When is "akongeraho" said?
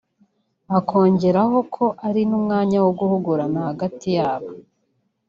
0.77-1.57